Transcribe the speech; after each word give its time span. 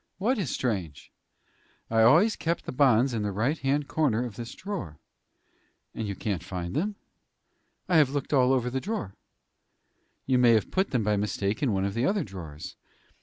"What 0.17 0.39
is 0.39 0.49
strange?" 0.49 1.11
"I 1.87 2.01
always 2.01 2.35
kept 2.35 2.65
the 2.65 2.71
bonds 2.71 3.13
in 3.13 3.21
the 3.21 3.31
right 3.31 3.59
hand 3.59 3.87
corner 3.87 4.25
of 4.25 4.35
this 4.35 4.55
drawer." 4.55 4.97
"And 5.93 6.07
you 6.07 6.15
can't 6.15 6.43
find 6.43 6.75
them?" 6.75 6.95
"I 7.87 7.97
have 7.97 8.09
looked 8.09 8.33
all 8.33 8.51
over 8.51 8.71
the 8.71 8.81
drawer." 8.81 9.13
"You 10.25 10.39
may 10.39 10.53
have 10.53 10.71
put 10.71 10.89
them, 10.89 11.03
by 11.03 11.17
mistake, 11.17 11.61
in 11.61 11.71
one 11.71 11.85
of 11.85 11.93
the 11.93 12.07
other 12.07 12.23
drawers." 12.23 12.75